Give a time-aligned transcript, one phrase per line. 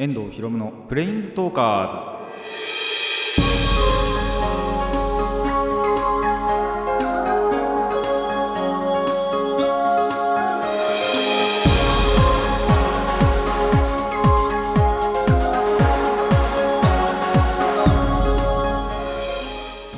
[0.00, 1.96] 遠藤博夢のプレインズトーカーズ。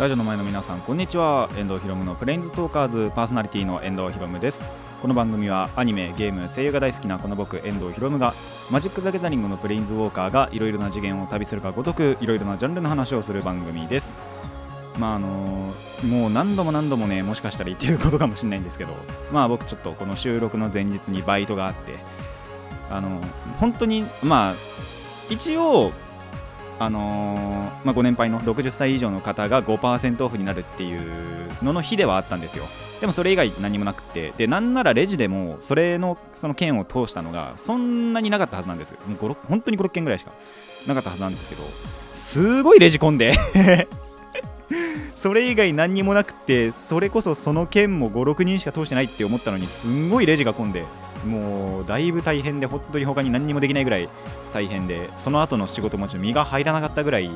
[0.01, 1.51] ラジオの前の皆さんこんにちは。
[1.59, 4.80] 遠藤博夢のプレインズトーカーズパーソナリティの遠藤博夢です。
[5.01, 8.35] この番組はアニメゲーム声優が大好きなこの僕遠藤博夢が
[8.71, 14.19] マジック・ザ・ギャザリングのプレインズウォーカーがいろいろな次元を旅するかごとくいろいろなジャンルの話をする番組です。
[14.99, 15.73] まああの
[16.07, 18.95] もう何度も何度もねもしかしたら言ってることかもしれないんですけど。
[19.33, 21.95] まあ僕ちょっとこの収録の前日にバイトがあって。
[22.91, 23.21] あの
[23.59, 24.55] 本当にまあ
[25.31, 25.93] 一応
[26.81, 32.65] あのーまあ、ご年配の60歳以上の方が5%オフになるっていうのの日ではあったんですよ。
[33.03, 34.33] でもそれ以外何もなくて。
[34.39, 38.95] でなんならレジでもそれのその件を通したのがそんなになかったはずなんです。
[39.07, 40.33] もう5 6本当に56件ぐらいしか
[40.87, 41.63] なかったはずなんですけど
[42.15, 43.35] すごいレジ込んで。
[45.21, 50.87] それ以外何にもなくてそれこそその券も56人しか通してないって思ったのにすんごいレジが混んで
[51.27, 54.09] もうだいぶ大変で本当に他に何にもできないぐらい
[54.55, 57.29] 大変でその後の仕事もちょっと身が入らなかったぐらい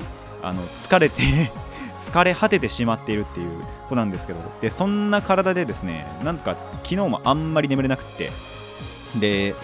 [0.43, 1.21] あの疲れて
[2.01, 3.51] 疲れ果ててしまっているっていう
[3.87, 8.31] 子なんですけどでそんな体でですねなんか昨日もあんまり眠れなくって
[9.17, 9.55] で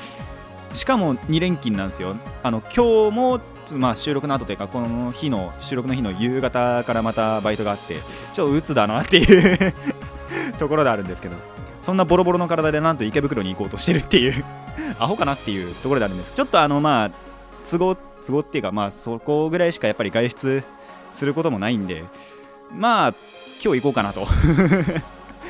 [0.72, 2.16] しかも2連勤なんですよ。
[2.42, 3.40] あの今日も
[3.74, 7.96] まあ収録の後というかこの日の収録の日の夕方からまたバイトがあって
[8.32, 9.74] ちょっと鬱だなっていう
[10.58, 11.36] ところであるんですけど
[11.82, 14.44] そんなボロボロの体でなんと池袋に行こうとしてるっていう
[14.98, 16.34] アホかなっていうところであるんです。
[16.34, 17.10] ちょっとあのまあ
[17.68, 20.64] 都合都合っていうかまあそこぐらいしかやっぱり外出
[21.12, 22.04] することもないんで
[22.76, 23.14] まあ
[23.62, 24.26] 今日行こうかなと。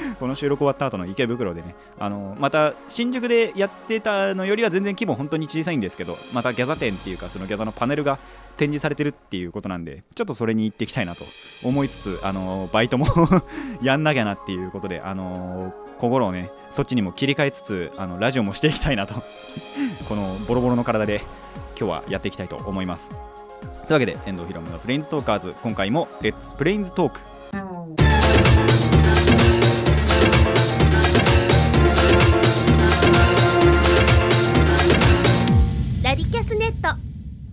[0.18, 8.18] この収録終わった後の池袋でねあのまた新宿でやってたのよりは全然規模本当に小さいんですけどまたギャザ店っていうかそのギャザのパネルが
[8.56, 11.24] 展示されてるっていうことなんでちょっとそれに行っていきたいなと
[11.64, 13.06] 思いつつあのバイトも
[13.82, 19.22] やんなきゃなっていうことであの心をねそっちにも切り替えつつあのラジオもしていきたいなと
[20.08, 21.22] このボロボロの体で
[21.78, 23.10] 今日はやっていきたいと思います。
[23.10, 27.20] というわけで遠藤ひろむのプレインズトーカーズ今回もレッツプレインズトーク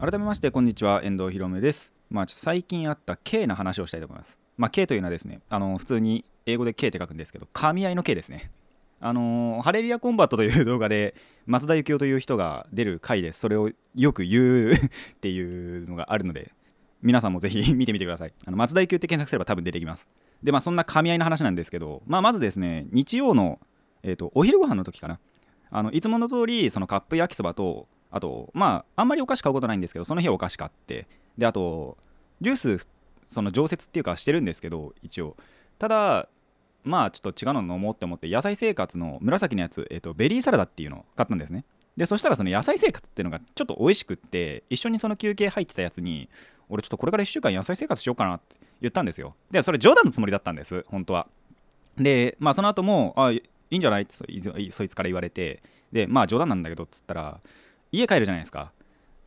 [0.10, 1.02] 改めましてこんにちは。
[1.04, 1.92] 遠藤ひろです。
[2.10, 4.40] まあちょっと最近あった K の話をしたいと思います。
[4.56, 8.50] まあ K というのはですねあの普通に英語で K って書くんですけど噛み合いの K ですね。
[9.02, 11.14] あのハレリアコンバットという動画で
[11.46, 14.76] 松田幸雄という人が出る回でそれをよく言うっ
[15.20, 16.54] ていうのがあるので
[17.02, 18.34] 皆さんもぜひ 見てみてください。
[18.46, 20.08] あの松田幸雄って検索すれば多分出てきます。
[20.42, 23.60] でまあそんな噛み合いの話なんですけど、まあ、まずですね日曜の、
[24.04, 25.20] えー、とお昼ご飯の時かな。
[25.70, 31.08] あのいつもの通りそのカップ焼きそばとあとまああんまりお菓子買うことないんですけどその日お菓子買って
[31.38, 31.98] であと
[32.42, 32.88] ジュース
[33.30, 35.36] その常設っていうかしてるんですけど一応。
[35.80, 36.30] ただ
[36.84, 41.66] まあちょっと違うの飲もうって思って野菜生活の紫のやつ、えー、とベリーサラダっていうのを買ったんですね。
[41.98, 46.30] でそしたらその野菜生活っていうのがちょっと美味しくって一緒にその休憩入ってたやつに
[46.70, 49.36] 俺ちょっとこれから1週間野菜生活しようかなって言ったんですよ。
[49.52, 51.28] でそれ冗談のつもりだったんです本当は。
[51.98, 53.42] でまあその後もあい
[53.72, 57.42] いんじゃないってそいそいつから言われてでまあ冗談なんだけどっつったら
[57.92, 58.72] 家帰るじゃないですか。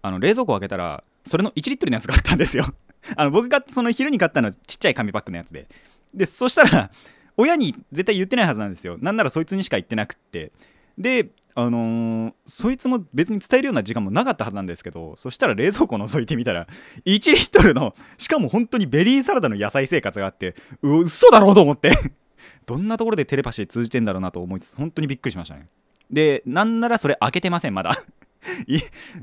[0.02, 2.66] あの冷蔵庫開けたらそれの1リットルのやつがあったんですよ。
[3.16, 5.68] あの僕がその昼に買ったのはちっちゃい紙パックのやつで。
[6.14, 6.90] でそしたら
[7.36, 8.98] 親に絶対言ってないはずなんですよ。
[9.00, 10.52] なんならそいつにしか言ってなくって。
[10.98, 16.66] であのーそいつも別に伝えるような時間もなかったはずなんですけどそしたら冷蔵庫覗いてみたら
[17.06, 21.90] 1リットルのしかも本当にベリーサラダの野菜生活があってう嘘だろうと思って。
[22.66, 25.68] どんなところでテレパシー通じてんだろうなと思いつつ本当にびっくりしましたね。
[26.10, 27.96] でなんならそれ開けてませんまだ。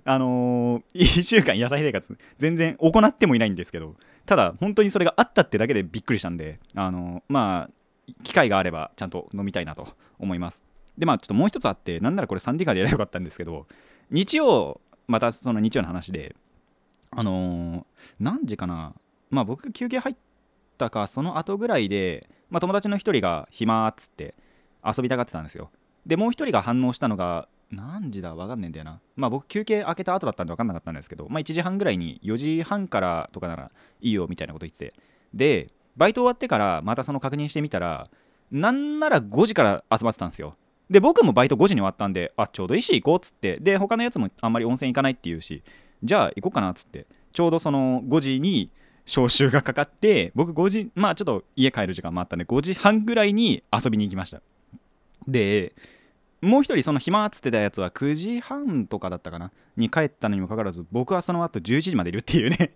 [0.06, 3.96] あのー、1週間野菜生活全然行ってもいないんですけど
[4.26, 7.70] ただ本当にそれがあったってだけでびっくりしたんであのーまあ
[8.24, 9.86] 機会があればちゃんと飲みたいなと
[10.18, 10.64] 思います。
[10.98, 13.68] でまあちょっともう一つあってなんならこれサンディカーでやればよかったんですけど
[14.10, 16.36] 日曜またその日曜の話で
[17.12, 17.84] あのー
[18.20, 18.94] 何時かな
[19.30, 20.16] まあ僕が休憩入っ
[20.78, 24.36] たかその後ぐらいで、まあ、友達の一人が暇っつって
[24.86, 25.70] 遊びたがってたんですよ。
[26.06, 28.34] でもう一人が反応したのが何時だ？
[28.34, 29.00] わかんねえんだよな。
[29.16, 33.72] まあ僕休憩開けた後だったんで分かんなかったんですけどまあ1時半ぐらいに4時半からとかなら
[34.02, 34.94] いいよみたいなこと言ってて。
[35.34, 38.10] でバイト終わってからまたその確認してみたら
[38.52, 40.56] なんなら5時から集まってたんですよ。
[40.90, 43.58] で僕もバイト5時に終わったんであちょうどいいし行こうっつって。
[43.60, 45.64] で他のやつもあんまり温泉行かないっていうし
[46.04, 47.06] じゃあ行こうかなっつって。
[47.34, 48.72] ちょうどその5時に
[49.06, 54.42] 招集がかかって僕5時まあちょっと家帰る時間もあったんで5時半ぐらいに遊びに行きました。
[55.28, 55.74] で
[56.42, 62.74] もう一人その暇っつってたやつは9時半とかだったかなに帰ったのにもかかわらず僕はその後11時までいるっていうね。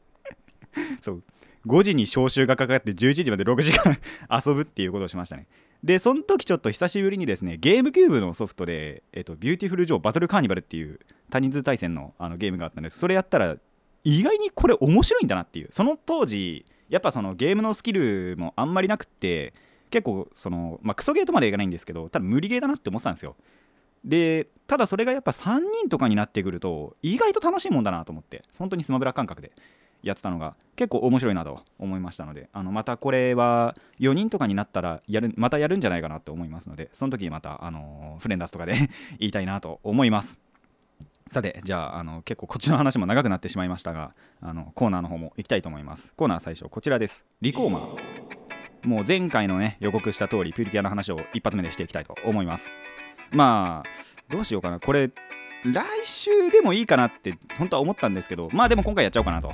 [1.01, 1.23] そう。
[1.67, 3.97] 5時に招集がかかって11時まで6時間
[4.45, 5.47] 遊ぶっていうことをしましたね。
[5.83, 10.99] でその時ちょっと久しぶりにですねゲームキューブのソフトで、えっと、ビューティフル・ジョー・バトル・カーニバルっていう
[11.31, 12.99] 多人数対戦のあのゲームがあったんです。
[12.99, 13.57] それやったら
[14.03, 15.67] 意外にこれ面白いんだなっていう。
[15.71, 19.53] その当時やっぱそのゲームのスキルもあんまりなくって
[19.91, 23.35] 結構そのまあクソゲーとまでいかないんですけど多分無理ゲーだなって思ってたんですよ。
[24.03, 29.51] でただそれがやっぱ3人とかになってくると意外と楽しいもんだなと思って本当にスマブラ感覚で
[30.01, 38.73] やってたのが結構面白いなと思いましたのであのまたこれは4人とかになったらやるまたやるんじゃないかなと思いますのでその時またあのフレンダースとかで
[39.19, 40.39] 言いたいなと思います。
[41.27, 46.11] さてじゃああの結構こっちの話も長くなってしまいましたがあのコーナーの方も行きたいと思います。
[46.17, 47.25] コーナー最初こちらです。
[47.39, 48.20] リコーマー。
[48.83, 52.69] もう前回のね予告した通りプリキュアの話を一発目でしていきたいと思います。
[53.31, 53.89] まあ
[54.29, 54.79] どうしようかな。
[54.79, 55.11] これ
[55.63, 59.53] 来週でもいいかなって本当は思ったんですけどまあでも今回やっちゃおうかなと。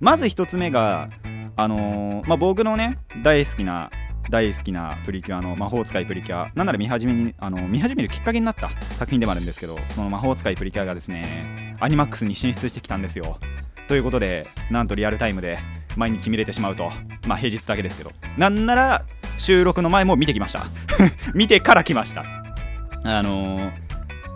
[0.00, 1.10] まず1つ目が
[1.56, 3.90] あのー、まあ、僕のね大好きな
[4.30, 6.50] 大好きなプリキュアの魔法使いプリキュア。
[6.54, 13.38] なんなら見始めにあの見始めるきっかけになった作品でもあるんですけどこの魔法使いプリキュアがですねアニマックスに進出してきたんですよ。
[13.86, 15.58] ということでなんとリアルタイムで
[15.96, 16.90] 毎日見れてしまうと。
[17.26, 18.12] まあ平日だけですけど。
[18.36, 19.04] なんなら
[19.38, 20.64] 収録の前も見てきました。
[21.34, 22.24] 見てから来ました。
[23.04, 23.72] あのー、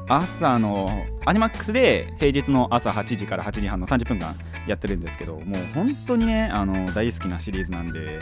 [0.08, 4.34] 朝のアニマックスで平日の朝8時から8時半の30分間
[4.66, 5.44] やってるんですけどもう
[5.74, 8.18] 本当にねあの大好きなシリーズなんで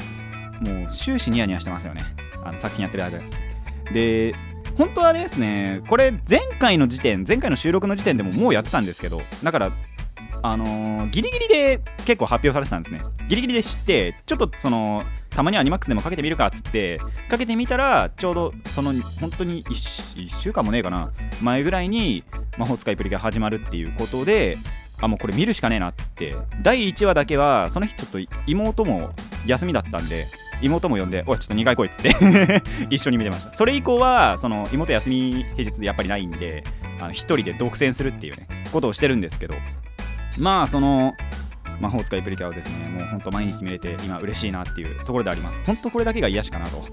[0.60, 2.04] もう終始ニヤニヤしてますよね。
[2.44, 3.18] あの作品やってる間。
[3.92, 4.34] で
[4.76, 9.72] 本当はですねこれ前回の時点前回の収録の時点でももうやってたんですけどだから
[10.42, 13.02] あのー、ギリギリで結構発表されてたんですね。
[13.28, 16.98] ギリギリで知ってちょっとそのたまにアニマックスでもかけてみるかっつって
[17.28, 21.10] かけてみたらちょうどその本当に 1, 1週間もねえかな。
[21.42, 22.24] 前ぐらいに
[22.58, 24.56] 魔法使いプリが始まるっていうことで
[25.00, 26.34] あもうこれ見るしかねえなっつって。
[26.62, 29.10] 第1話だけはその日ちょっと妹も
[29.46, 30.26] 休みだったんで
[30.62, 33.54] 妹も呼んで「おいちょっと2回来い」っつって 一緒に見てました。
[33.54, 36.64] それ以降はその妹休み平日でやっぱりないんで
[36.98, 39.54] あの1人で独占するっていうねことをしてるんですけど
[40.38, 41.14] まあその
[41.80, 45.60] 魔法使いプリキュアをですねもうほんと毎日見れて今嬉しいなっていうところであります。
[45.64, 46.84] 本当これだけが癒しかなと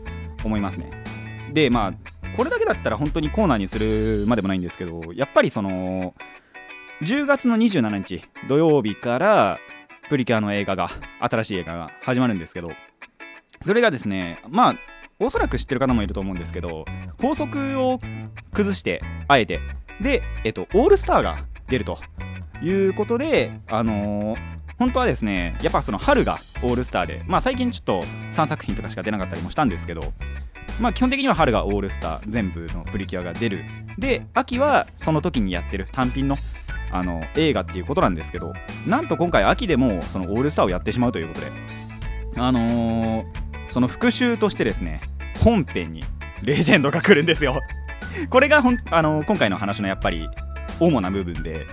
[0.44, 0.92] 思いますね。
[1.54, 1.94] でまあ
[2.36, 6.16] これだけだったら本当にコーナーにするまでもないんですけどやっぱりその
[7.02, 9.60] 10月の27日土曜日から
[10.10, 10.90] プリキュアの映画が
[11.20, 12.72] 新しい映画が始まるんですけど
[13.62, 14.76] それがですねまあ
[15.20, 16.86] おそらく知ってる方もいると思うんですけど
[17.22, 18.00] 法則を
[18.52, 19.60] 崩してあえて。
[20.02, 21.98] で、えっと、オールスターが出ると。
[22.62, 24.40] いうことであのー、
[24.78, 28.02] 本当はですねやっぱその春がオールスターでまあ最近ちょっと
[28.32, 30.14] 3作品とかしか出なかったりもしたんですけど
[30.80, 33.66] まあ基本的には春がオールスター全部のプリキュアが出る。
[33.98, 36.36] で秋はその時にやってる単品の
[36.92, 38.54] あの映画っていうことなんですけど
[38.86, 41.52] なんと今回秋でもそのオールスターをやってしまうということで
[42.38, 43.26] あのー、
[43.70, 45.02] その復習としてですね
[45.44, 46.04] 本編に
[46.44, 47.60] レジェンドが来るんですよ。
[48.30, 50.30] これがほん、あのー、今回の話のやっぱり
[50.80, 51.66] 主な部分で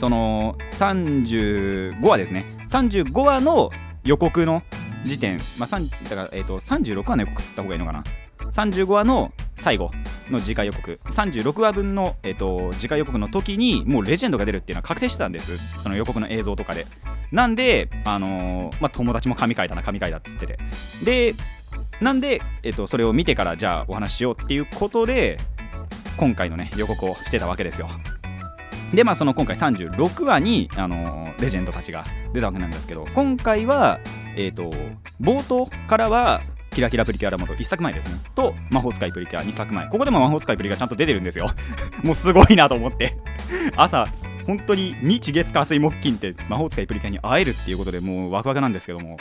[0.00, 2.46] その35話ですね。
[2.70, 3.70] 35話の
[4.02, 4.62] 予告の
[5.04, 8.02] 時点、まあ、だから、えーと、36話の予告つった方がいいのかな。
[8.50, 9.90] 35話の最後
[10.30, 10.98] の次回予告。
[11.04, 15.58] 36話分の、えーと、次回予告の時にもうレジェンドが出るっていうのは確定してたんです。
[15.82, 16.86] その予告の映像とかで。
[17.30, 20.58] なんで、あのー、まあ、友達も神回だな神回だっつってて。
[21.04, 21.34] で
[22.00, 25.38] なんで、えーと、それを見てからじゃあお話ししようっていうことで
[26.16, 27.88] 今回のね予告をしてたわけですよ。
[28.94, 34.00] でまあその今回36話に、あの、レジェンドたちが出たわけなんですけど今回は
[34.36, 34.70] えっ、ー、と
[35.20, 38.14] 冒頭からはキラキラプリキュアラモト1作前ですね。
[38.34, 39.88] と魔法使いプリキュア2作前。
[39.88, 41.50] ここでも魔法使いプリキュアちゃんと出てるんですよ。
[42.04, 43.16] もうすごいなと思って。
[43.76, 44.08] 朝
[44.46, 49.18] 本当に日月火水木金って魔法使いプリキュアに会えるっていうことでもうワクワクなんですけども。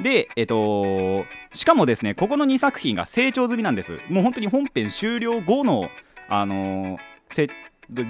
[0.00, 4.00] で、えっ、としかもですね、ここの2作品が成長済みなんです。
[4.08, 5.90] もう本当に本編終了後の、
[6.28, 7.50] あのー、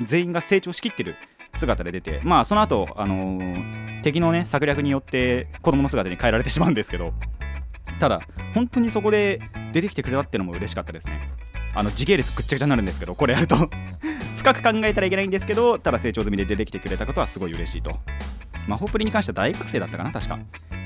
[0.05, 1.17] 全員が成長しきってる
[1.55, 7.13] 姿で出て、まあ、その後、あのー、敵のね、策略によって子供の姿に変えられてしまうんですけど、
[7.99, 8.23] ただ
[8.55, 9.41] 本当にそこで
[9.73, 11.31] 出てきてくれたっていうのも嬉しかったですね。
[11.75, 13.57] あの時系列ぐっちゃぐちゃになるんですけどこれやると
[14.37, 17.99] 深く考えたらいけないんですけどただ成長済みで出てきてくれたことはすごい嬉しいと。
[18.69, 20.39] 魔法プリに関しては大学生だったかな確か。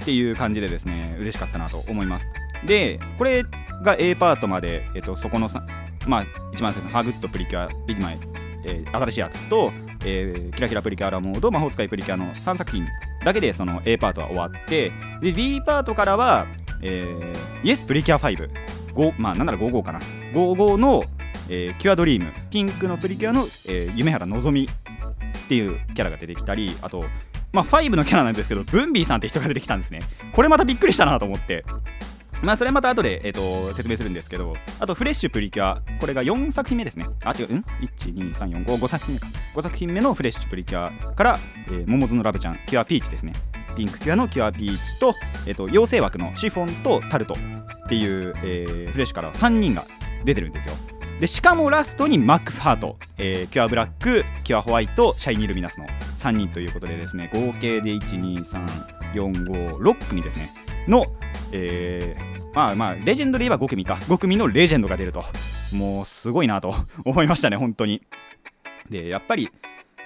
[0.02, 2.28] っていう感じでですね嬉しかったなと思います。
[2.64, 3.44] でこれ
[3.82, 5.66] が A パートまで、えっと、そこのさ
[6.06, 8.18] まあ一番最初のハグッドプリキュア1枚、
[8.66, 9.72] えー、新しいやつと、
[10.04, 12.86] えー、キラキラプリキュアラモード魔法使いプリキュアの3作品
[13.24, 14.92] だけでその A パートは終わって
[15.22, 16.46] で B パートからは
[16.82, 18.50] えー、イエスプリキュア5
[18.94, 20.00] 5まあなんなら55かな。
[20.32, 21.04] 55の
[21.48, 27.04] えーキュアドリームピンクのプリキュアの、えー夢原のぞみっていうキャラが出てきたりあと
[27.52, 30.00] まあ5のキャラなんですけどブンビーさんって人が出てきたんですね。
[30.32, 31.64] これまたびっくりしたなと思って。
[32.42, 37.06] まあそれまた後で、えー、と説明するんですけどあとフレッシュプリキュアこれが4作品目ですね。
[37.24, 37.64] あ違ううん
[38.04, 39.26] ？12345 5作品目か。
[39.54, 41.38] 5作品目のフレッシュプリキュアから、
[41.68, 43.32] えー、桃園ラブちゃんキュアピーチですね。
[43.76, 45.14] ピンクキュアのキュアピーチと,、
[45.46, 49.84] えー、と妖精枠のシフォンとタルトっていう、えーフレッシュから3人が
[50.24, 50.74] 出てるんですよ。
[51.20, 60.50] でしかもラストにマックスハート、えーキュアブラックキュアホワイトシャイニールミナスの3人ということでですね合計で12345 6組ですね。
[60.88, 61.06] の、
[61.52, 63.96] えーまあまあレジェンドで言えば5組か。
[64.08, 65.22] 5組のレジェンドが出ると。
[65.74, 66.74] もうすごいなと
[67.04, 68.00] 思いましたね本当に。
[68.88, 69.50] でやっぱり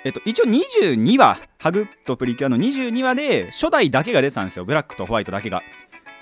[0.03, 4.65] えっと、一応22話ハグとプリキュアの22話で初代だけが出てたんですよ。
[4.65, 5.63] ブラックとホワイトだけが。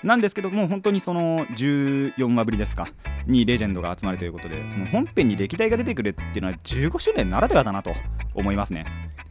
[0.03, 2.87] なんですけども本当にその14話ぶりですか
[3.27, 7.93] にレジェンドが集まるということでもう本編に歴代が出てくるっていうのは15周年ならではだなと
[8.33, 8.85] 思いますね。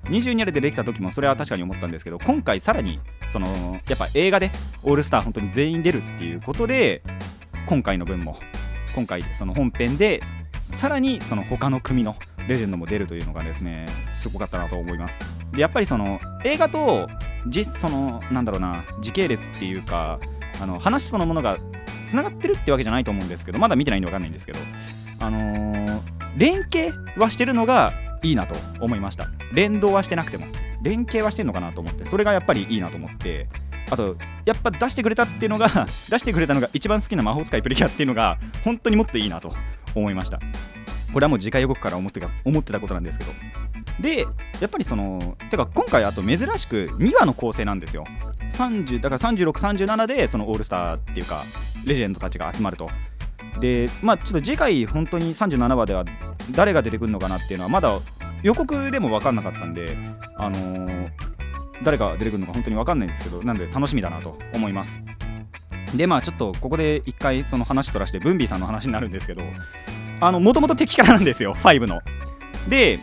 [0.05, 4.51] 22話で出てきた時もそれは確かに思ったんですけど今回さらにそのやっぱ映画で
[4.83, 7.03] オールスター本当に全員出るっていうことで
[7.67, 8.39] 今回の分も
[8.95, 10.23] 今回その本編で
[10.61, 15.19] さらにその他の組のレジェンドも出るというのがですねすごかったなと思います。
[15.53, 17.09] でやっぱりその映画と
[17.47, 20.19] 実そのなんだろうな時系列っていうか
[20.61, 21.59] あの話そのものが
[22.07, 24.59] つながってるってわけじゃないと思うんですけどまだ見てないんで分かんないんですけど
[25.21, 29.29] あのー連携はしてるのがいいなと思いました。
[29.53, 30.47] 連動はしてなくても。
[30.83, 32.05] 連携はしてるのかなと思って。
[32.05, 33.49] それがやっぱりいいなと思って。
[33.91, 35.69] あとやっぱ出してくれたっていうのが
[36.09, 39.55] 出してくれたのが一番好きな魔法使いプリキュアっていうのが本当にもっといいなと
[39.95, 40.39] 思いました。
[41.13, 43.33] これはもう次回予告から思って思ってたことなんですけど。
[44.01, 44.27] で
[44.61, 48.05] やっぱりそのてか今回あと珍しく2話の構成なんですよ。
[48.53, 51.43] 30だから3637でそのオールスターっていうか
[51.85, 52.89] レジェンドたちが集まると。
[53.61, 56.05] でまあちょっと次回本当に37話では
[56.53, 57.99] 誰が出てくるのかなっていうのはまだ
[58.43, 59.97] 予告でも分かんなかったんで
[60.37, 61.09] あのー
[61.85, 65.01] 誰が出てくるのか本当に分かんないんですけどなんで楽しみだなと思います。
[65.95, 69.43] でまあちょっとここで一回その話とらしてブンビーさんの話になるんですけど
[70.21, 72.01] あのもともと敵キャラなんですよ5の。
[72.69, 72.99] で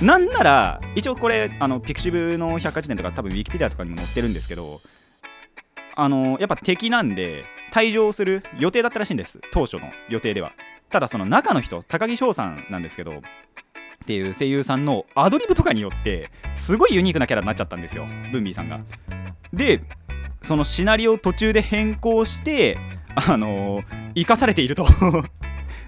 [0.00, 4.80] なんなら一応これあのピクシブの百科事典とか多分ウィキペディアとかにも載ってるんですけど
[5.96, 9.40] あのやっぱ敵なんで退場する予定だったらしいんです。
[9.52, 10.52] 当初の予定では。
[10.90, 13.20] ただその中の人高木翔さんなんですけどっ
[14.06, 18.06] ていう声優さんのアドリブとかによってすごいユニークなキャラになっちゃったんですよ。
[18.32, 18.80] ブンビーさんが。
[19.52, 19.82] で
[20.40, 22.78] そのシナリオを途中で変更して
[23.26, 23.82] あの
[24.14, 24.86] 生かされていると。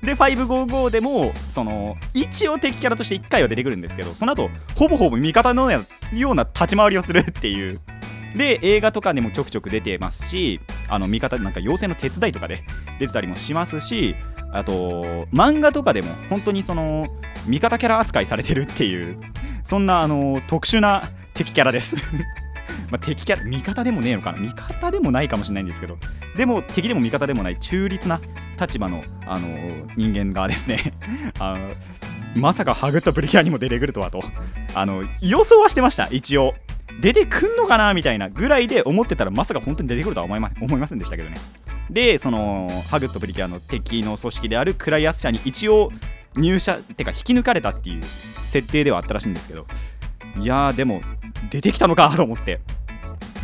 [0.03, 7.81] で555でもその一応敵キャラとして1回は出てくるんですけどその後ほぼほぼ味方のような立ち回りをするっていう。
[8.35, 12.63] で映画とかでもちょくちょく出てますしあの味方なんか妖精の手伝いとかで
[13.01, 14.15] 出てたりもしますし
[14.53, 17.09] あと漫画とかでも本当にその
[17.49, 19.19] 味方キャラ扱いされてるっていう
[19.63, 21.97] そんなあの特殊な敵キャラです。
[22.91, 24.39] ま敵キャラ味方でもねえのかな。
[24.39, 25.99] 味方でもないかもしれないんですけど
[26.41, 28.19] でも敵でも味方でもない中立な
[28.59, 29.47] 立場のあの
[29.95, 30.95] 人間がですね
[31.39, 34.25] あのまさかハグッとプリキュアにも出てくるとはと。
[34.75, 36.55] あの予想はしてました一応。
[37.03, 41.37] 出てくんのかなみたいなぐらいで思ってたらまさか本当に出てくるとは思いま思いませんでしたけどね。
[41.91, 45.93] でそのハグッとプリキュアの敵の組織であるクライアス社に一応
[46.37, 48.03] 入社ってか引き抜かれたっていう
[48.49, 49.67] 設定ではあったらしいんですけど。
[50.39, 51.03] いやーでも
[51.51, 52.61] 出てきたのかと思って。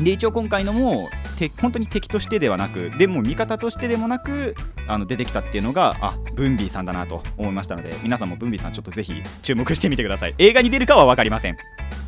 [0.00, 4.56] で一応今回のもて本当に敵としてではなくでも味方としてでもなく
[4.88, 10.35] あの出てきたっていうのがあブンビーさんだなと思いましたので皆さんもブンビーさんちょっとぜひ注目してみてください。
[10.38, 11.54] 映画に出るかは分かりません。
[11.54, 11.56] っ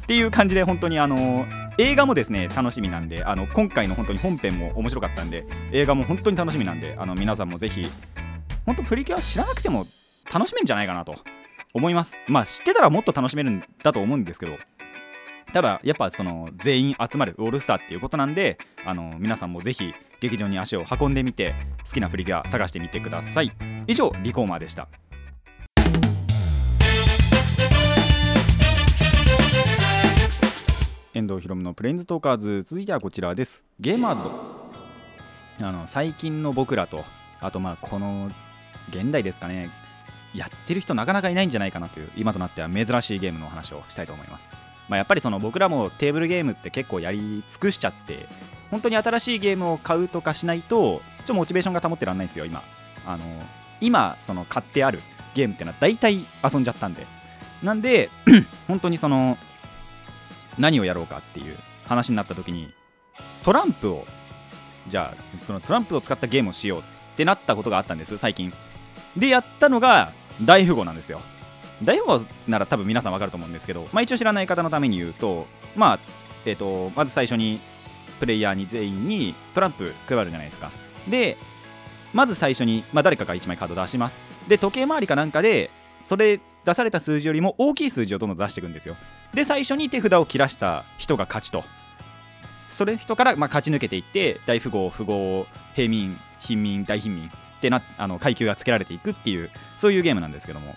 [0.08, 1.46] ていう感じで本当にあの
[1.76, 7.86] 映画もですね楽しみなんであの今回の本当に本編も面白かったんで映画も本当に楽しみなんであの皆さんもぜひ
[8.64, 9.86] 本当プリキュア知らなくても
[10.32, 11.14] 楽しめるんじゃないかなと
[11.74, 12.16] 思います。
[12.26, 14.56] まあ知ってたらもっと楽しめるんだと思うんですけど
[15.52, 21.54] ただやっぱその全員集まるオールスターっていうことなんであの皆さんもぜひ劇場に足を運んでみて
[21.86, 23.52] 好きなプリキュア探してみてください。
[23.86, 24.88] 以上リコーマーでした。
[31.14, 32.62] 遠藤ひろむのプレインズトーカーズ。
[32.62, 33.64] 続いてはこちらです。
[33.80, 34.30] ゲーマーズと。
[35.60, 37.04] あの最近の僕らと
[37.40, 38.30] あとまあこの
[38.90, 39.70] 現代ですかね。
[40.34, 44.52] やってる人なかなかいないんじゃないかなという今となっては珍しいゲームのお話をしたいと思います。
[44.88, 48.26] まあ、やっぱりその僕らもテーブルゲームって結構やり尽くしちゃって
[48.70, 52.62] 本当に新しいゲームを買うとかしないとちょっとモチベーションが保ってらんないんですよ今。
[53.06, 53.24] あの
[53.80, 55.00] 今その買ってある
[55.34, 57.06] ゲームってのは大体遊んじゃったんで。
[57.62, 58.10] なんで
[58.68, 59.36] 本当にその
[60.58, 62.72] 何をやろうかっていう話になった時に
[63.42, 64.06] トランプを
[64.88, 66.82] じゃあそのトランプを使ったゲームをしようっ
[67.16, 68.52] てなったことがあったんです最近。
[69.16, 71.20] でやったのが大富豪なんですよ。
[71.82, 75.98] 大富豪なら多分皆さん分かると思うんですけど、まあ、一応知らない方のために言うと,、まあ
[76.44, 77.60] えー、とまず最初に
[78.18, 80.70] プレイヤーに全員にトランプ配るじゃないですか。
[81.08, 81.36] で
[82.12, 84.20] まず最初に、まあ、誰かが1枚カード出します。
[84.48, 85.70] で時計回りかなんかで
[86.00, 88.96] それ出された数字よりも大きい数字をどんどん出していくんですよ。
[89.34, 91.64] で最初に手札を切らした人が勝ちと。
[92.70, 97.30] それ人からまあ勝ち抜けていって大富豪富豪平民貧民大貧民っ
[97.60, 100.74] てなあの階級がつけられていくっていうそういうゲームなんですけども。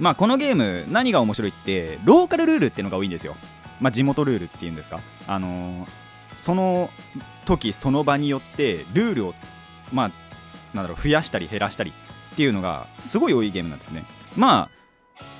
[0.00, 3.36] まあこのゲーム何が面白いってローカルルールっていうのが多いんですよ。
[3.80, 5.00] まあ地元ルールっていうんですか。
[5.26, 5.88] あのー、
[6.36, 6.90] その
[7.44, 9.34] 時その場によってルールを
[9.92, 10.10] まあ
[10.74, 11.92] なんだろう増やしたり減らしたり
[12.32, 14.04] っていうのがすごい多いゲームなんですね。
[14.36, 14.80] まあ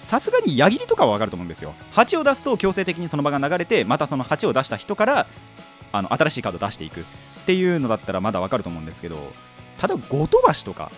[0.03, 1.75] さすがに矢切りとかは分かると思うんですよ。
[1.93, 5.27] 8を出すと強制的にその場が流れてまたその8を出した人から
[5.93, 7.05] あの新しいカード出していくっ
[7.47, 9.33] ていうのだったらまだ分かると思うんですけど例え
[9.81, 10.93] ば5飛ばしとか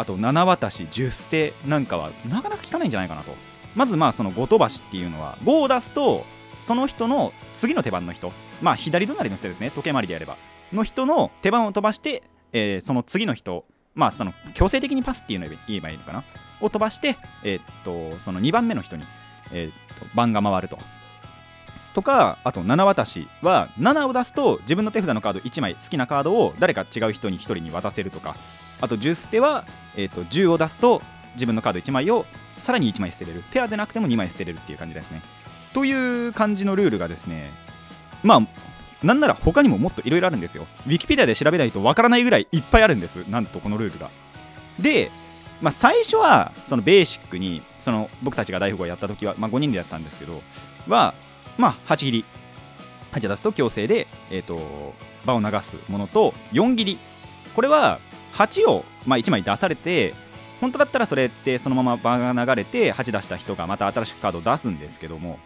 [0.00, 3.34] あと7渡し10捨てなんかはなかなか効かないんじゃないかなと。
[3.76, 6.24] まずまあその5飛ばしっていうのは5を出すと
[6.62, 10.38] その人の次の手番の人まあ左隣の人ですね時計回りでやれば。
[10.72, 13.64] の人の手番を飛ばして、えー、その次の人
[13.94, 16.24] まあその強制的にパスっていうのを言えばいいのかな。
[16.62, 17.62] を飛ばして、えー、っ
[18.14, 19.04] とその2番目の人に、
[19.52, 20.78] えー、っと番が回ると。
[21.94, 28.36] とかあと7渡しは7を出すと自分の手札のカード1枚好きなカードを誰か違う人に1人に渡せるとか。
[28.82, 31.02] あと10捨ては、えー、と10を出すと
[31.34, 32.24] 自分のカード1枚を
[32.58, 33.44] さらに1枚捨てれる。
[33.50, 35.22] ペアでなくても2枚捨てれるっていう感じですね。
[35.74, 37.50] という感じのルールがですね
[38.22, 38.40] まあ
[39.06, 40.66] なんなら他にももっといろいろあるんですよ。
[40.86, 43.24] ウィキペディアで調べないとわからないぐらいいっぱいあるんです。
[43.28, 44.10] なんとこのルールが。
[44.78, 45.10] で
[45.60, 50.42] まあ、最初はそのベーシックにその僕たちが大富豪やった時は、まあ、5人でやってたんですけど
[50.88, 51.14] は
[51.60, 52.24] まあ、8切り。
[53.12, 56.98] 8を出すと強制で、えーと、場を流すものと4切り。
[57.54, 58.00] これは
[58.32, 60.14] 8を、まあ、1枚出されて
[60.60, 65.38] 本当だったらそれってそのまま場が流れて8出した人がまた新しくカードを出すんですけども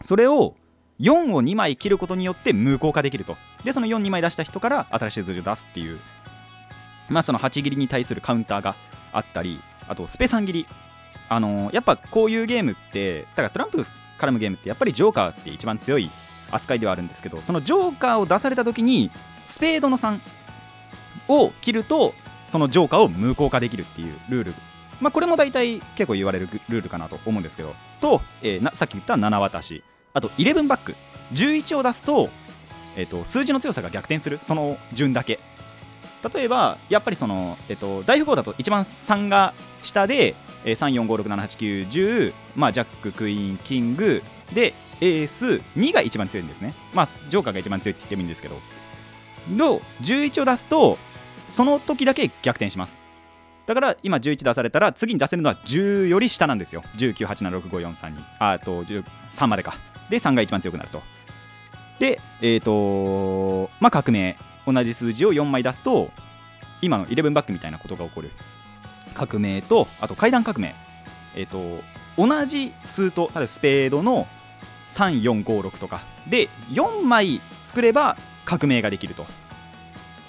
[0.00, 0.54] それを
[0.98, 3.36] 4を2枚切ることによって無効化できると。
[3.64, 5.98] でその42枚出した人から新しい数字を出すっていう。
[7.08, 8.76] まあその8切りに対するカウンターが
[9.12, 10.66] あったりあとスペ3切り。
[11.30, 13.86] あのー、やっぱこういうゲームってだからトランプ
[14.20, 16.10] 絡むゲームってやっぱりジョーカーって一番強い
[16.50, 19.10] 扱いではあるんですけどそのジョーカーを出された時に
[19.46, 20.20] スペードの3
[21.28, 24.54] を切るとそのジョーカーを無効化できるっていうルール。
[25.00, 30.94] まあこれも大体結構言われるルールかなと思うんですけどと,、えー、さっき言った7渡しあと11バック。
[31.32, 32.28] 11を出すと,、
[32.96, 35.38] えーと、数字の強さが逆転するその順だけ。
[36.34, 41.06] 例えばやっぱりその、えっと、大富豪だと一番3が下で、えー、
[41.88, 46.74] 345678910まあジャッククイーンキングでエース2が一番強いんですね。
[46.92, 48.56] まあジョーカーが一番強いって言ってもいいんですけど。
[49.48, 50.98] の11を出すと
[51.48, 53.00] その時だけ逆転します。
[53.66, 56.82] だから今11出されたら次に出せるのは10より下なんですよ。
[56.96, 59.74] 19876543にあと3までか。
[60.10, 61.02] で3が一番強くなると。
[61.98, 64.36] でえっ、ー、とまあ革命。
[64.66, 66.10] 同じ数字を4枚出すと
[66.82, 68.30] 今の11バックみたいなことが起こる。
[69.14, 70.74] 革命とあと階段革命。
[71.34, 71.82] えっ、ー、と
[72.16, 74.26] 同じ数と例えばスペードの
[74.88, 76.02] 3456とか。
[76.28, 79.26] で4枚作れば革命ができると。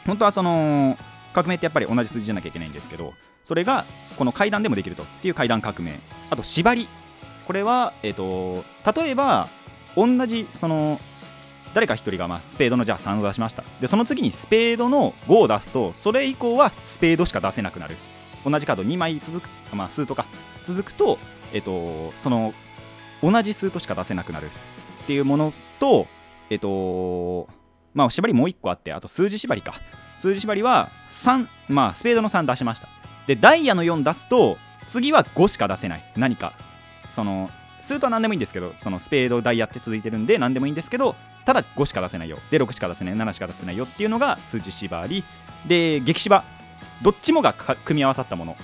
[0.06, 0.98] 本当はその
[1.34, 3.14] 革命ってやっぱり同じ数字じゃなきゃいけないんですけど
[3.44, 3.86] それが
[4.18, 6.00] この階段でもできるとっていう階段革命。
[6.30, 6.88] あと縛り。
[7.48, 8.64] これは、えーと
[8.96, 9.50] 例えば
[9.96, 11.00] 同じその
[11.74, 13.64] 誰か1人がまあスペードのじゃあ3を出しました。
[13.80, 17.96] でその次にスペードの5を出すとそれ以降はスペードしか出せなくなる。
[18.44, 20.26] 同じカード2枚続く、まあ、数とか
[20.64, 21.18] 続くと、
[21.54, 22.54] えっと、その
[23.22, 24.50] 同じ数としか出せなくなる
[25.04, 26.08] っていうものと、
[26.50, 27.48] えっと、
[27.94, 29.74] まあ、縛りもう1個あって、あと数字縛りか。
[30.18, 32.88] 数字縛りは3、まあ、スペードの3出しました。
[33.28, 36.04] で、ダイヤの4出すと、次は5しか出せない。
[36.16, 36.54] 何か。
[37.10, 37.50] その、
[37.82, 42.38] 数とは何でもいいんですけど、そのスペード、ダイヤって続いてるんで、何でもいいんですけど、ただ5しか出せないよ。
[42.52, 45.24] で、6しか出せない、7しか出せないよっていうのが数字縛り。
[45.66, 46.44] で、激芝。
[47.02, 48.58] どっちもが組み合わさったもの。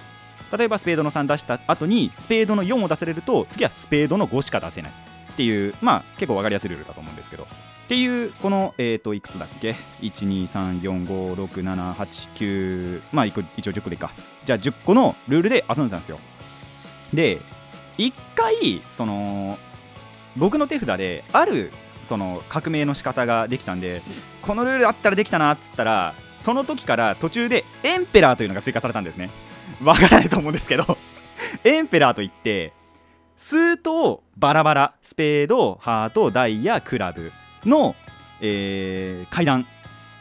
[0.56, 4.92] 例えばスペードの3出した後にスペードの4を出せれると次はスペードの5しか出せない。
[4.92, 4.96] っ
[5.36, 7.44] ていうまあ結構分かりやすいルールだと思うんですけど。
[7.44, 7.48] っ
[7.88, 14.12] ていうこのえっ、ー、といくつだっけ？123456789まあ一応10個でいいか。
[14.46, 16.20] じゃあ10個のルールで遊んでたんですよ。
[17.14, 17.40] で
[17.98, 19.58] 1回その
[20.36, 21.72] 僕の手札である
[22.04, 24.02] その革命の仕方ができたんで
[24.42, 29.30] このルールあったらできたなっつったらその時から途中でエンペラーというのが追加されたんですね。
[29.84, 30.98] わからないと思うんですけど。
[31.64, 32.74] エンペラーといって
[33.36, 37.32] 数とバラバラスペードハートダイヤクラブ
[37.66, 37.96] の、
[38.40, 39.68] えー、階段。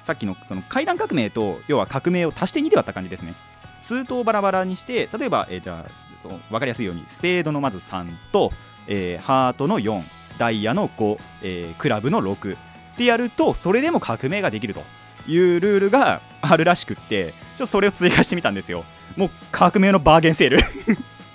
[0.02, 3.34] さっきのその階段革命と要は革命を足して2で割った感じですね。
[3.80, 8.52] 数頭バラバラにして例えば、えー、じゃあ分かりやすいようにスペードのまず3と、
[8.86, 10.02] えー、ハートの4
[10.38, 12.58] ダイヤの5、えー、クラブの6っ
[12.96, 14.82] てやるとそれでも革命ができると。
[15.26, 18.84] いうルールがあるらしくってちょっとそれを追加してみたんですよ。
[19.16, 20.58] もう革命のバーゲンセール。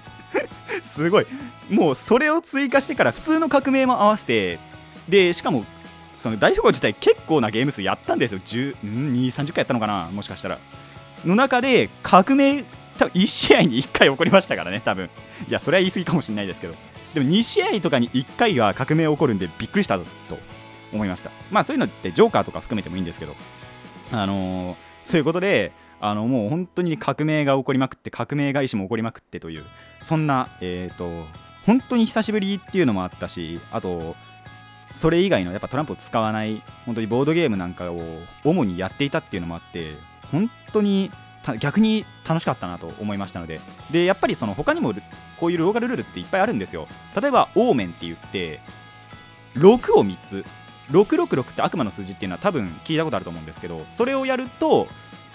[0.85, 1.27] すごい。
[1.69, 4.59] もうそれを追加してから普通の革命も合わせて
[5.07, 5.65] でしかも
[6.17, 8.39] その大富豪自体結構なゲーム数やったんですよ。
[8.45, 10.59] 1230回やったのかなもしかしたら。
[11.25, 12.63] の中で革命
[12.97, 15.09] 多分1試合に1回起こりましたからね多分。
[15.47, 16.75] いやそれは言い過ぎかもしれないですけど。
[17.13, 20.05] でも2試合とかに1回は革命起こるんでびっくりしたと
[20.93, 21.31] 思いました。
[21.49, 23.35] まあそういうのってジョーカーとか含めてもいいんですけど。
[24.11, 29.63] あのー、そういうことであのもう本当に革命が起こりまくって革命返しも起こりまくってという
[29.99, 31.25] そんなえっ、ー、と
[31.65, 34.15] 本当に久しぶりっていうのもあったしあと
[34.91, 38.01] それ以外のやっぱトランプを使わない本当にボードゲームなんかを
[38.43, 39.95] 主にやっていたっていうのもあって
[40.31, 41.11] 本当に
[41.59, 43.61] 逆に楽しかったなと思いましたので。
[43.91, 44.93] でやっぱりその他にも
[45.39, 46.87] こういうローカルルールっていっぱいあるんですよ。
[47.19, 48.59] 例えばオーメンって言って
[49.55, 50.45] 6を3つ。
[50.91, 54.87] 666って悪魔の数字っていうのは多分聞いたことあると思うんですけどそれをやると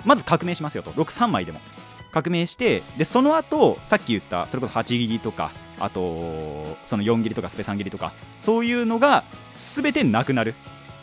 [0.05, 0.93] まず革命しますよと。
[0.93, 1.61] 63枚でも。
[2.13, 10.55] 革命してでその後さっき言ったそれこそ8切りとかあとその4切りとかスペ3切りとかそういうのが全てなくなる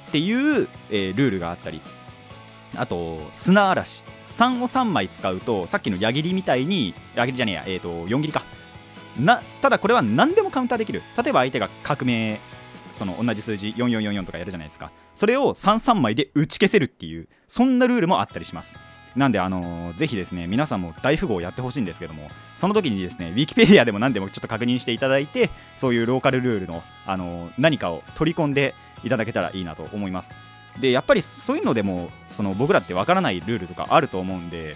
[0.07, 1.81] っていう、えー、ルールがあったり
[2.75, 4.03] あと砂嵐。
[4.29, 8.43] 3を3枚使うとさっきの矢切りみたいに矢切りじゃねえや、えー、と4切りか。
[9.19, 11.03] なただこれは何でもカウンターできる。
[11.21, 12.39] 例えば相手が革命
[12.93, 18.77] その同じ数字4444とかやるじゃないですかそれを33枚で打ち消せるっていうそんなルールもあったりします
[19.15, 30.34] なんで、あのー、ぜひですね、皆さんも大富豪をやってほしいんですけども、その時にですね、ウィキペディアでも何でもちょっと確認していただいて、そういうローカルルールの、あのー、何かを取り込んでいただけたらいいなと思います。
[30.79, 34.75] で、やっぱりそういうのでも、その僕らってわからないルールとかあると思うんで、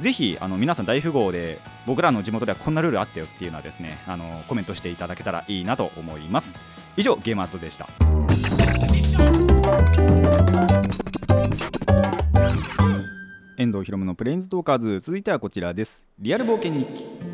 [0.00, 6.56] ぜひあの皆さん大富豪で僕らの地元ではこんなルールあったよっていうのはですねあのコメントしていただけたらいいなと思います。
[6.96, 7.88] 以上ゲーマーズでした。
[13.56, 15.00] 遠藤博文のプレインズトーカーズ。
[15.00, 16.08] 続いてはこちらです。
[16.18, 17.31] リアル冒険日記。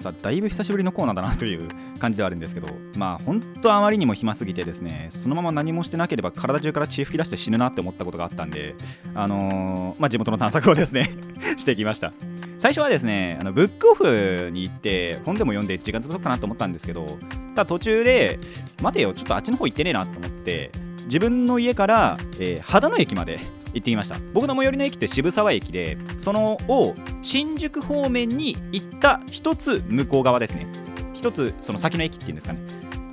[0.00, 8.74] さあだいぶ久しぶりのコーナーだなという感じではあるんですけどまあ本当あまりにも暇すぎてですねそのまま何もしてなければ体中から血吹き出して死ぬなって思ったことがあったんで
[9.14, 11.10] あのー、まあ地元の探索をですね
[11.58, 12.12] してきました。
[12.58, 17.06] 最初はですねあのブックオフに行って本でも読んで時間潰そうかなと思ったんですけど
[17.54, 18.38] ただ途中で
[18.82, 20.70] 待てよちょっとあっちの方行ってねえなと思って
[21.04, 23.38] 自分の家から、えー、秦野駅まで
[23.72, 24.18] 行ってきました。
[24.32, 30.66] 僕の最寄りの駅って渋沢駅でそのを新宿方面に行った一つ向こう側ですね。
[31.12, 32.60] 一つその先の駅っていうんですかね。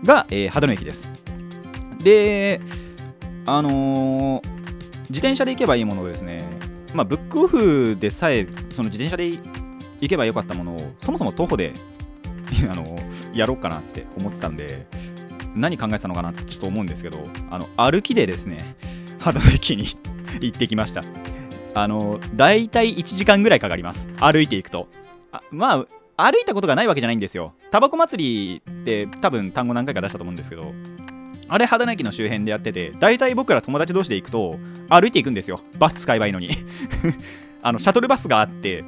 [0.04, 1.10] が、えー、秦野駅です。
[2.04, 2.62] で
[3.46, 4.50] あのー、
[5.10, 6.43] 自転車で行けばいいものをですね
[6.93, 9.30] まあブックオフでさえその自転車で
[10.00, 11.74] 行けばよかったものをそもそも徒歩で
[12.70, 12.98] あの
[13.34, 14.86] やろうかなって思ってたんで
[15.56, 18.76] 何考えてたのかなってちょっと思うんですけどあの歩きでですね
[19.20, 19.86] 秦野駅に
[20.45, 21.04] 行ってきました。
[21.73, 24.08] あの大体1時間ぐらいかかります。
[24.19, 24.88] 歩いていくと。
[25.32, 25.86] あま
[26.17, 27.54] あ歩いたことがないわけじゃないんですよ。
[27.71, 30.73] タバコ祭りって多分単語何回か出したと思うんですけど
[31.47, 34.58] あれ秦野駅の周辺でやってて大体僕ら友達同士で行くと
[34.89, 35.60] 歩いていくんですよ。
[35.78, 36.50] バス使えばいいのに。
[37.62, 38.84] あのシャトルバスがあって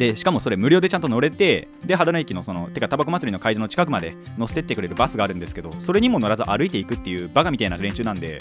[0.00, 8.40] でしかもそれ無料でちゃんと乗れてで秦野駅のそのてかタバコ祭りの会場の近くまで乗せてってくれるバスがあるんですけどそれにも乗らず歩いていくっていうバカみたいな練習なんで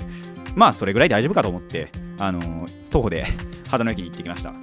[0.56, 3.26] まあそれぐらい大丈夫かと思ってあの徒歩で
[3.70, 4.54] 秦野駅に行ってきました。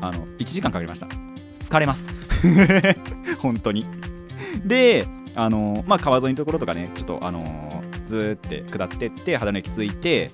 [0.00, 1.08] あの1時間かかりました。
[1.58, 2.08] 疲れます。
[3.42, 3.84] 本当に。
[4.64, 10.30] であのまあ川沿いのところとかねちょっとあのずーって下ってって秦野駅着いて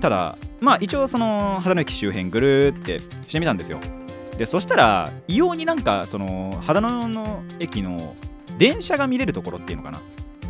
[0.00, 3.78] ただまあ一応その秦野駅周辺ぐるーってしてみたんですよ。
[4.38, 8.14] でそしたら異様になんかその秦野の駅の
[8.58, 10.00] 電車が見れるところっていうのかな？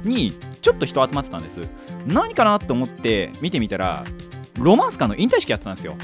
[0.05, 1.67] にちょっと人集まってたんです。
[2.07, 4.05] 何かなと思って見てみたら
[4.59, 5.97] ロマンスカーの引退式やってたんですよ。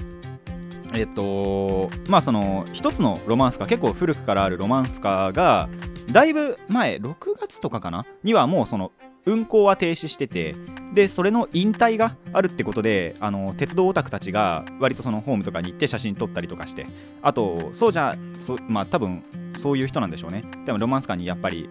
[0.92, 5.68] えっとまあその一つのロマンスカー結構古くからあるロマンスカーが
[6.12, 8.04] だいぶ前6月とかかな？
[8.22, 8.92] にはもうその
[9.26, 10.54] 運行は停止してて
[10.94, 16.86] でそれの引退があるってことであの鉄道オタクたちが割とそのホームとかに行って写真撮ったりとかして
[17.22, 19.22] あとそうじゃそまあ多分
[19.54, 20.44] そういう人なんでしょうね。
[20.64, 21.68] でもロマンスカーにやっぱり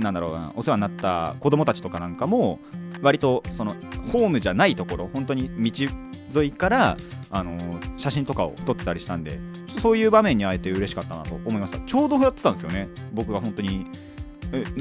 [0.00, 2.58] なんだろうなお世話になった子供たちとかなんかも
[3.02, 3.74] 割とその
[4.12, 5.86] ホームじゃないところ本当に道
[6.40, 6.96] 沿いから
[7.30, 7.58] あの
[7.96, 9.40] 写真とかを撮ってたりしたんで
[9.80, 11.78] そういう場面に会えて嬉しかったなと思いました。
[11.80, 12.88] ちょうどやってたんですよね。
[13.12, 13.86] 僕が本当に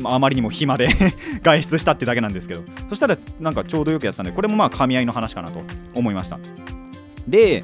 [0.05, 0.87] あまりにも暇で
[1.41, 2.63] 外出したってだけなんですけど。
[2.89, 5.61] そしたらなんかちょうどよくやってたんでこれもまあ噛み合いの話かなと
[5.93, 6.39] 思いました。
[7.27, 7.63] で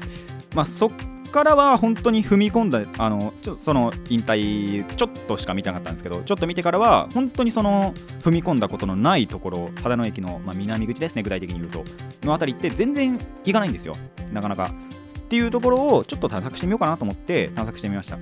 [0.54, 0.90] まあそっ
[1.30, 11.84] からは本当に踏み込んだあのちょその引退ちょっとしか見てなかったんですけどちょっと見てからは本当にその踏み込んだことのないところ秦野駅の、まあ、南口ですね具体的に言うと。
[12.22, 13.96] の辺りって全然行かないんですよ。
[14.32, 14.74] なかなか。
[15.18, 18.18] っていうところをちょっと探索してみようかなと思って探索してみました。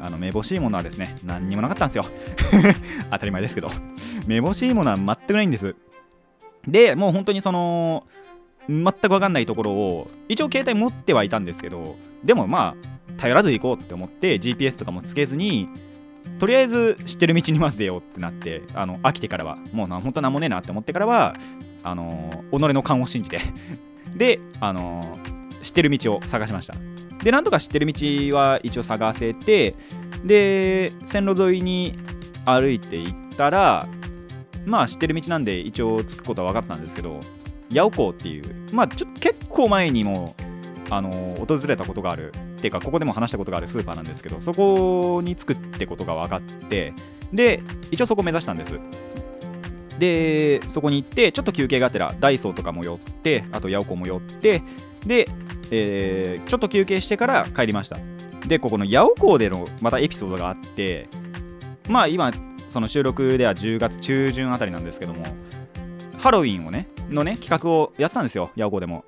[0.00, 2.04] あのめぼしいものはですね何にもなかったんですよ。
[3.10, 3.70] 当たり前ですけど。
[4.26, 5.76] めぼしいものは全くないんです。
[6.66, 8.04] でもう本当にその
[8.68, 15.68] 全く分かんないところを一応携帯持ってはいたんですけどでもまあ頼らず行こうって思って GPS とかもつけずに
[16.38, 21.34] とりあえず知ってる道にまず出ようってなってあの飽きてからはもうな本当なんもねえなって思ってからは
[21.82, 23.40] あの己の勘を信じて
[24.14, 25.18] であの
[25.62, 26.74] 知ってる道を探しました。
[27.22, 27.94] でなんとか知ってる道
[28.36, 29.74] は一応探せて
[30.24, 31.98] で線路沿いに
[32.44, 33.88] 歩いていったら
[34.64, 37.20] まあ知ってる道なんで一応着くことは分かってたんですけど
[37.76, 40.34] 八尾港っていうまあちょ結構前にも
[40.90, 41.10] あの
[41.46, 42.32] 訪れたことがある。
[42.56, 46.94] っていうかここでも話したことがあるスーパーなんですけどそこに着くってことが分かって
[47.30, 48.80] で一応そこ目指したんです。
[49.98, 54.62] でそこに行ってちょっと休憩がてらダイソーとかも寄ってあと八尾港も寄って
[55.06, 55.28] で、
[55.70, 57.98] えー、ちょっと休憩してから帰りました。
[58.46, 61.08] でここの八尾港でのまたエピソードがあって
[61.88, 62.32] まあ今
[62.68, 65.24] その収録では10月中旬あたりなんですけども
[66.26, 69.04] ハロウィンをねのね企画をやってたんですよ八尾港でも。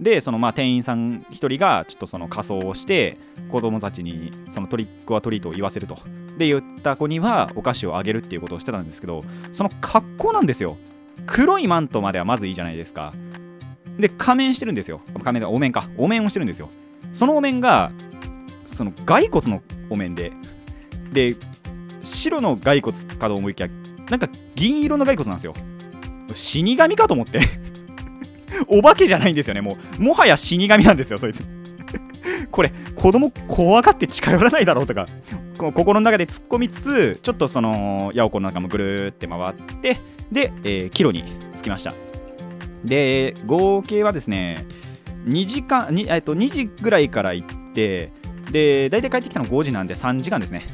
[0.00, 3.18] でそのまあ店員さん1人がちょっとその仮装をして
[3.50, 5.98] 子供たちにそのトリックはトリートを言わせると。
[6.38, 10.78] で言った子にはお菓子をあげるっていうことをしてたんですけどその格好なんですよ。
[11.26, 13.12] 黒いマントまではまずいいじゃないですか。
[13.98, 15.02] で仮面してるんですよ。
[15.22, 15.90] 仮面だお面か。
[15.98, 16.70] お面をしてるんですよ。
[17.12, 17.92] そのお面が
[18.64, 20.32] その骸骨のお面で。
[21.12, 21.36] で
[22.02, 23.68] 白の骸骨かと思いきや
[24.08, 25.52] なんか銀色の骸骨なんですよ。
[26.34, 27.40] 死神かと思って。
[28.68, 30.02] お化けじゃないんですよねもう。
[30.02, 31.44] もはや死神なんですよそいつ。
[32.50, 35.06] これ子供怖がって近寄らないだろうとか
[35.56, 39.98] 心の中で突っ込みつつちょっとその八百子の中もぐるーって回って
[40.30, 41.24] で、えー、キロに
[41.56, 41.94] 着きました。
[42.84, 44.66] で合計はですね
[45.26, 48.10] 2時間に、えっと、2時ぐらいから行って
[48.50, 50.66] で大体帰ってきたの5時なんで3時間ですね。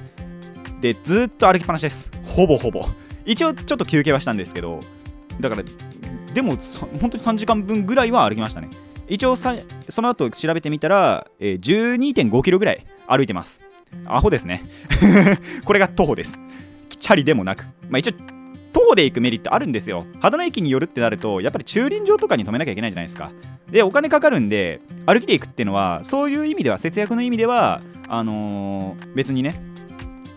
[0.81, 2.11] でずっと歩きっぱなしです。
[2.25, 2.87] ほぼほぼ。
[3.25, 4.81] 一応ちょっと休憩はしたんですけど
[5.41, 5.63] だから
[6.35, 6.57] でも
[7.01, 8.69] 本当に3時間分ぐらいは歩きましたね。
[9.09, 9.55] 一応さ
[9.89, 13.61] その後調べてみたら、えー、12.5キロぐらい歩いてます。
[14.07, 14.63] アホですね。
[15.65, 16.39] これが徒歩です。
[17.01, 17.65] チャリでもなく。
[17.89, 18.13] まあ一応
[18.73, 20.05] 徒歩で行くメリットあるんですよ。
[20.21, 23.33] 秦野駅に寄るってなるとやっぱり駐輪場とかに止めなきゃいけないじゃないですか。
[23.71, 29.55] でお金かかるんで歩きで行くっていうのはそういう意味では節約の意味ではあのー、別にね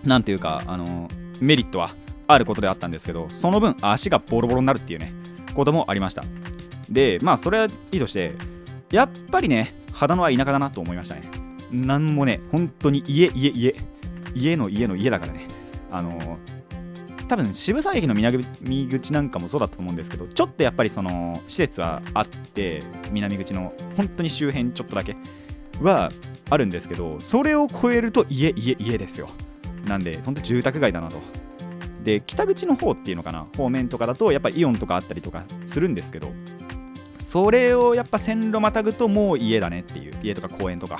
[0.03, 1.09] なんていうか、あのー、
[1.41, 1.91] メリットは
[2.27, 5.13] あることであったんですけどその分足がボロボロになるっていうね
[5.53, 6.23] こともありました。
[6.89, 8.33] でまあそれはいいとして
[8.91, 11.29] やっぱりね秦野は田舎だなと思いましたね。
[11.71, 13.75] なんもね本当に家家家
[14.33, 15.47] 家の家の家だからね。
[15.91, 16.37] あの
[17.27, 18.43] 多分渋沢駅の南
[18.89, 25.15] 口なんかもそうだったと思うんですけどちょっとやっぱりその施設はあって南口の本当に周辺ちょっとだけ
[25.81, 26.11] は
[26.49, 29.29] あるんですけどそれを超えると家家家ですよ。
[29.85, 31.19] なんで本当住宅街だなと。
[32.03, 33.45] で北口の方っていうのかな？
[33.55, 36.31] 方面とかだとやっぱりイオンとかあったりとかするんですけど
[37.19, 40.99] それをやっぱ線路またぐともう家だねっていう家とか公園とか。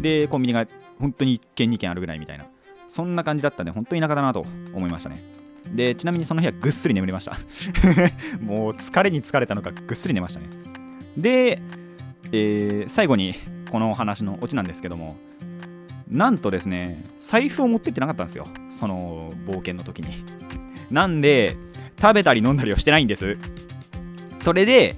[0.00, 0.66] でコンビニが
[1.00, 2.46] 本当に1軒2軒あるぐらいみたいな。
[2.88, 5.22] そんな感じだったんで本当に田舎だなと思いましたね。
[5.74, 7.36] でちなみにその日はぐっすり眠りました。
[8.40, 10.46] もう疲れに疲れたのかぐっすり寝ましたね。
[11.16, 11.60] で、
[12.32, 13.34] えー、最後に
[13.70, 15.16] この話のオチなんですけども
[16.10, 18.46] なんとですね財布を持ってってなかったんですよ。
[18.68, 20.24] その冒険の時に。
[20.90, 21.56] なんで
[22.00, 23.36] 食べたり飲んだりをしてないんです。
[24.36, 24.96] それで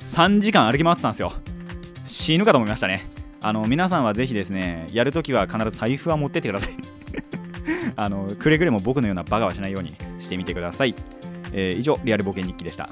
[0.00, 1.32] 3時間歩き回ってたんですよ。
[2.06, 3.08] 死ぬかと思いましたね。
[3.40, 6.76] あの皆さんはぜひですねやるときは必ず財布は持ってってください。
[7.96, 10.94] あのくれぐれも僕のようなバカはしないようにしてみてください、
[11.52, 12.88] えー、以上リアル冒険日記でした。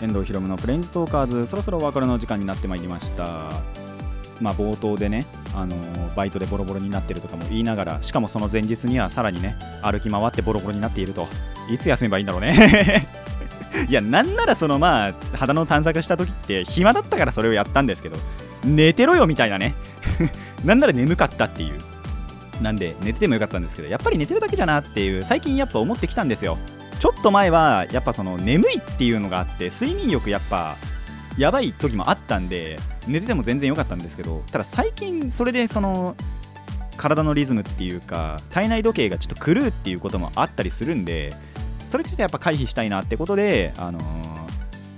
[0.00, 1.46] 遠藤ひろむのプレインズトーカーズ。
[1.46, 3.50] そろそろお別れの時間になってまいりました。
[4.40, 5.74] まあ冒頭でねあの
[6.14, 11.26] バイトでボロボロになってるとかも言いながらしかもその前日にはさらにね歩き回ってボロボロになっていると。
[11.70, 13.02] いつ休めばいいんだろうね。
[13.88, 18.16] いやなんならそのまあ肌の探索した時って暇だったからそれをやったんですけど
[18.64, 19.74] 寝てろよみたいなね。
[20.64, 21.78] なんなら眠かったっていう。
[22.62, 26.58] なんで寝ててもよかったんですけどやっぱり寝てるだけじゃなっていう最近やっぱ思ってきたんですよ。
[26.98, 30.76] ちょっと前はやっぱその眠いっていうのがあって睡眠欲やっぱ
[31.36, 36.16] やばい時もあったんで寝てても全然良かったんですけどただ最近それでその
[36.96, 41.30] 体のリズムっていうか体内時計がちょっと狂うっていうこともあったりするんで
[41.78, 44.38] それちょっとやっぱ回避したいなってことで、あのー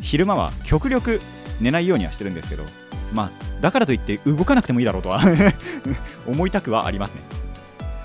[0.03, 1.21] 昼間は極力
[1.61, 2.65] 寝ないようにはしてるんですけど
[3.13, 5.21] まあだからといって動かなくてもいいだろうとは
[6.27, 7.23] 思いたくはありますね。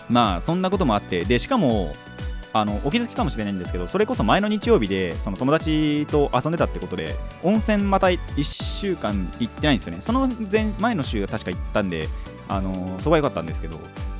[0.09, 1.91] まあそんなこともあってでしかも
[2.55, 7.13] あのお気づきかもしれないんですけどそれこそ前の日曜日でその友達と遊んでたってことで
[7.43, 10.01] 温泉また1週間行ってないんですよね。
[10.01, 12.07] その前前の週は確か行ったんで
[12.47, 13.75] あのそこは良かったんですけど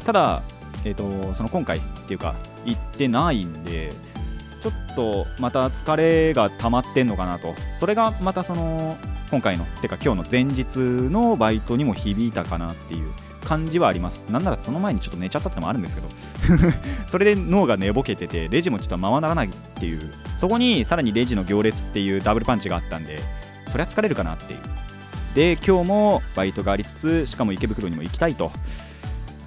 [0.05, 0.43] ただ
[0.83, 3.89] えっ、とその今回っていうか行ってないんで
[4.61, 7.55] ちょっとまた疲れが溜まってんのかなと。
[7.79, 8.97] それがまたその
[9.31, 13.13] 今回のてか今日の前日のバイトにも響いたかなっていう。
[13.45, 14.31] 感じはあります。
[14.31, 16.07] なんならその前にちょっと寝ちゃったってのもあるんですけど。
[17.07, 19.99] それで脳が寝ぼけててレジもちょっとままならないっていう。
[20.35, 23.21] そこにさらにレジの行列っていうダブルパンチがあったんで
[23.67, 24.59] そりゃ疲れるかなっていう。
[25.35, 28.51] で今日もバイトがありつつしかも池袋にも行きたいと。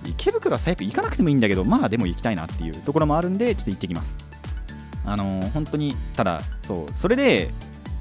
[0.05, 4.17] 池袋は最悪行かなくてもいいんだけどまあでも行きたいなっていうところもあるんでちょっと行ってきます。
[5.05, 7.51] あのー本当にただそうそれで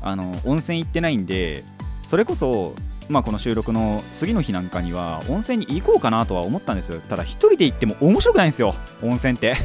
[0.01, 1.63] あの温泉行ってないんで
[2.03, 2.75] それこそ
[3.09, 6.99] まあこの収録の次の日なんかには温泉に行こうかなとは思ったんですよ。
[7.01, 8.73] ただ一人で行っても面白くないんですよ。
[9.01, 9.55] 温泉って。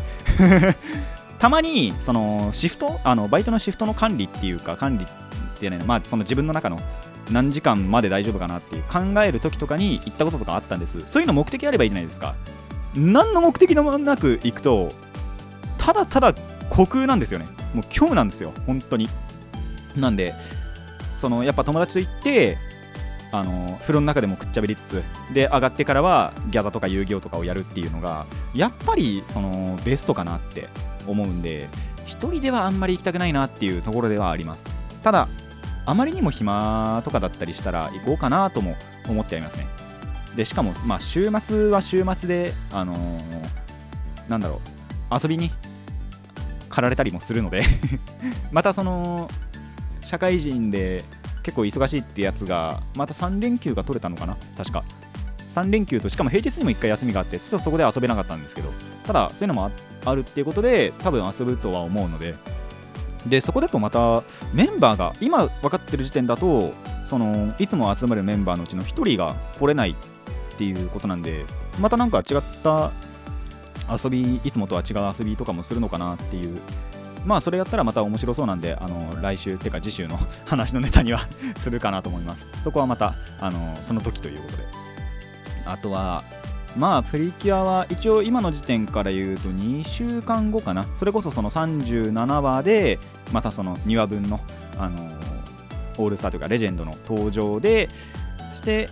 [1.39, 6.79] たまにそのシフトあのバイトのシフトの管理っていうか管理っていうのはまあその自分の中の
[7.33, 11.01] 何時間まで大丈夫かなっていう考える時とかに行ったこととかあったんです。
[11.01, 12.37] そういうの目的あればいいじゃないですか。
[12.95, 14.89] 何の目的でもなく行くと
[15.79, 16.35] ただただ
[16.71, 17.47] 虚空なんですよね。
[17.75, 18.53] もう虚無なんですよ。
[18.67, 19.09] 本当に。
[19.97, 20.33] なんで
[21.15, 22.59] そのやっぱ友達と行って
[23.33, 30.69] あの風呂の中でもくっちゃべりつつで上がってからはギャザとか遊戯王とかをやるっていうのがやっぱりそのベストかなって
[31.09, 31.69] 思うんで
[32.07, 34.67] 一人ではあんまり行きたくないなっていうところではあります。
[35.03, 35.29] ただ
[35.85, 38.77] あまりにも暇とかだったりしたら行こうかなとも
[39.09, 39.67] 思ってありますね。
[40.37, 43.63] でしかもまあ週末は週末であのー
[44.29, 44.61] なんだろ
[45.11, 45.51] う遊びに
[46.69, 47.65] 駆られたりもするので
[48.51, 49.29] またその
[50.01, 51.03] 社会人で
[51.43, 54.37] 結構忙しいってやつがまた3連休が取れたのかな？
[54.57, 54.85] 確か。
[55.39, 58.71] 3連休としかも平日にも1回休みがあってちょっとそこで遊べなかったんですけど
[59.05, 59.71] ただそういうのも
[60.07, 62.37] あるっていうことで多分遊ぶとは思うので。
[63.29, 64.21] でそこだとまた
[64.53, 66.73] メンバーが今分かってる時点だと
[67.05, 71.45] そのいつも集まるメンバーのうちの1人が来れないっていうことなんで
[71.79, 72.91] またなんか違った
[73.89, 76.61] 遊びいつもとは違う遊びとかもするのかなっていう
[77.25, 81.21] まあそれやったらまた面白そうなんであの来週っていうか次週の話のネタには
[81.57, 82.47] するかなと思います。
[82.63, 84.65] そこはまたあのその時ということで。
[85.65, 86.23] あとは
[86.77, 90.87] まあプリキュアは一応今の時点から言うと2週間後かな。
[90.97, 92.99] それこそその37話で
[93.33, 94.41] またその2話分の
[94.79, 94.97] あの
[95.99, 97.89] オールスターというかレジェンドの登場で
[98.55, 98.89] して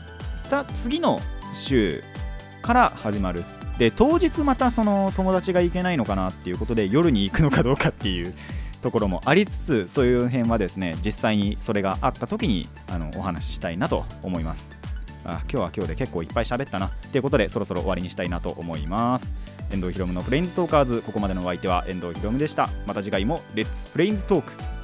[0.49, 1.21] た次の
[1.53, 2.03] 週
[2.63, 3.43] から始まる
[3.81, 8.35] で当日またその友達が行けないのかなっていうことで夜に行くのかどうかっていう
[8.83, 14.71] ところもありつつそういう辺はですね実際にそれがあった時にあのお話ししたいなと思います。
[15.25, 19.33] あ今日は今日で結構いっぱい喋ったなということでそろそろ終わりにしたいなと思います。
[19.73, 22.69] 遠藤ひろむのフレインズトーカーズここまでのお相手は遠藤ひろむでした。
[22.87, 24.80] また次回もレッツフレインズトーク。